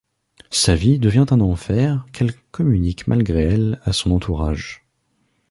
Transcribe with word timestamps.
Sa 0.49 0.73
vie 0.73 0.97
devient 0.97 1.27
un 1.29 1.39
enfer 1.41 2.07
qu'elle 2.11 2.35
communique 2.49 3.05
malgré 3.05 3.43
elle 3.43 3.79
à 3.83 3.93
son 3.93 4.09
entourage. 4.09 4.83